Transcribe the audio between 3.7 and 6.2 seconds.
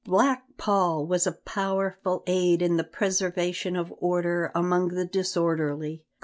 of order among the disorderly.